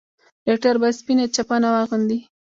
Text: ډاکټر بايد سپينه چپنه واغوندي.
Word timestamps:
ډاکټر 0.45 0.75
بايد 0.81 0.95
سپينه 0.99 1.23
چپنه 1.35 1.67
واغوندي. 1.73 2.19